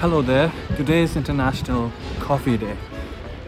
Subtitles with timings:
[0.00, 0.52] Hello there.
[0.76, 2.76] Today is International Coffee Day,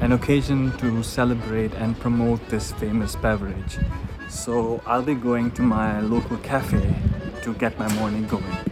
[0.01, 3.79] an occasion to celebrate and promote this famous beverage.
[4.29, 6.95] So I'll be going to my local cafe
[7.43, 8.70] to get my morning going.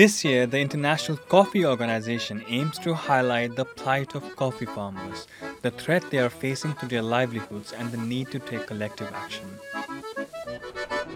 [0.00, 5.26] This year, the International Coffee Organization aims to highlight the plight of coffee farmers,
[5.60, 9.44] the threat they are facing to their livelihoods, and the need to take collective action.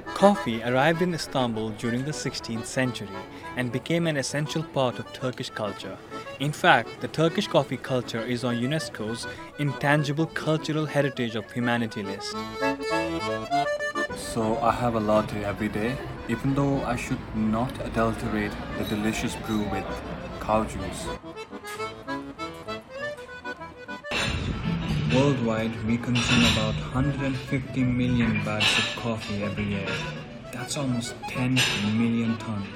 [0.08, 3.08] Coffee arrived in Istanbul during the 16th century
[3.56, 5.96] and became an essential part of Turkish culture.
[6.38, 9.26] In fact, the Turkish coffee culture is on UNESCO's
[9.58, 12.36] Intangible Cultural Heritage of Humanity list.
[14.14, 15.96] So I have a latte every day,
[16.28, 19.84] even though I should not adulterate the delicious brew with
[20.40, 21.06] cow juice.
[25.14, 29.88] Worldwide, we consume about 150 million bags of coffee every year.
[30.52, 31.54] That's almost 10
[31.96, 32.66] million tons.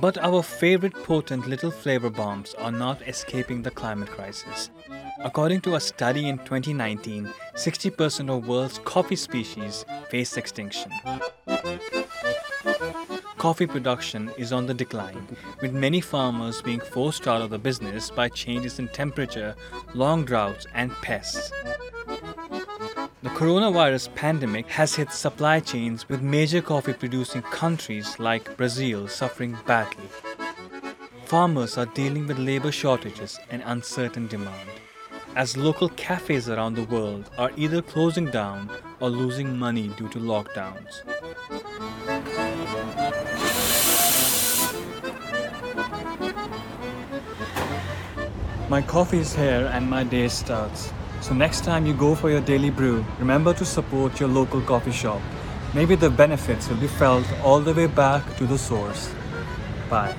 [0.00, 4.70] But our favorite potent little flavor bombs are not escaping the climate crisis.
[5.20, 10.92] According to a study in 2019, 60% of world's coffee species face extinction.
[13.38, 18.10] Coffee production is on the decline, with many farmers being forced out of the business
[18.10, 19.54] by changes in temperature,
[19.94, 21.50] long droughts, and pests.
[23.22, 29.56] The coronavirus pandemic has hit supply chains with major coffee producing countries like Brazil suffering
[29.66, 30.08] badly.
[31.24, 34.68] Farmers are dealing with labor shortages and uncertain demand
[35.38, 40.18] as local cafes around the world are either closing down or losing money due to
[40.18, 41.02] lockdowns.
[48.68, 50.92] My coffee is here and my day starts.
[51.22, 54.92] So next time you go for your daily brew, remember to support your local coffee
[54.92, 55.22] shop.
[55.74, 59.10] Maybe the benefits will be felt all the way back to the source.
[59.88, 60.14] Bye.